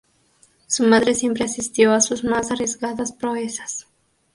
[0.65, 3.85] Su madre siempre asistió a sus más arriesgadas proezas.